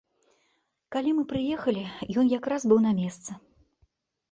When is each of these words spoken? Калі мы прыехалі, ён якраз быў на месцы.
Калі 0.95 1.11
мы 1.17 1.23
прыехалі, 1.33 1.83
ён 2.23 2.33
якраз 2.39 2.61
быў 2.73 2.83
на 2.89 2.97
месцы. 3.03 3.31